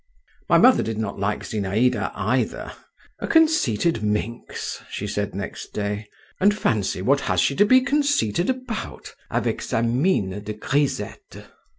My 0.49 0.57
mother 0.57 0.81
did 0.81 0.97
not 0.97 1.19
like 1.19 1.43
Zinaïda 1.43 2.11
either. 2.15 2.71
"A 3.19 3.27
conceited 3.27 4.01
minx," 4.01 4.81
she 4.89 5.05
said 5.05 5.35
next 5.35 5.73
day. 5.73 6.07
"And 6.39 6.57
fancy, 6.57 7.03
what 7.03 7.19
she 7.19 7.25
has 7.25 7.45
to 7.59 7.65
be 7.65 7.81
conceited 7.81 8.49
about, 8.49 9.13
avec 9.29 9.61
sa 9.61 9.83
mine 9.83 10.41
de 10.43 10.53
grisette!" 10.53 11.45